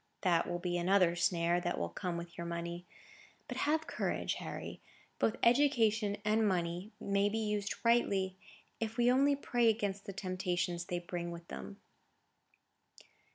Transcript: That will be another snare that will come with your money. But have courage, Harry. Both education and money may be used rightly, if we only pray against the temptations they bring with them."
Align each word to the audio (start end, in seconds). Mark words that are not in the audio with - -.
That 0.21 0.47
will 0.49 0.57
be 0.57 0.79
another 0.79 1.15
snare 1.15 1.61
that 1.61 1.77
will 1.77 1.89
come 1.89 2.17
with 2.17 2.35
your 2.35 2.47
money. 2.47 2.87
But 3.47 3.57
have 3.69 3.85
courage, 3.85 4.33
Harry. 4.39 4.81
Both 5.19 5.35
education 5.43 6.17
and 6.25 6.47
money 6.47 6.91
may 6.99 7.29
be 7.29 7.37
used 7.37 7.75
rightly, 7.85 8.35
if 8.79 8.97
we 8.97 9.11
only 9.11 9.35
pray 9.35 9.69
against 9.69 10.05
the 10.05 10.11
temptations 10.13 10.85
they 10.85 10.97
bring 10.97 11.29
with 11.29 11.47
them." 11.49 11.79